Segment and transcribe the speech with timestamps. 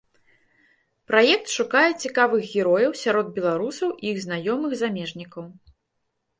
[1.11, 5.43] Праект шукае цікавых герояў сярод беларусаў і іх знаёмых замежнікаў.